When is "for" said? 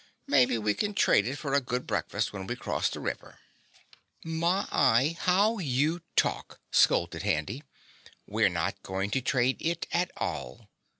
1.35-1.53